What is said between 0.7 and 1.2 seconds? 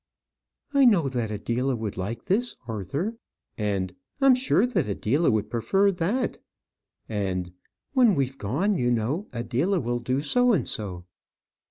"I know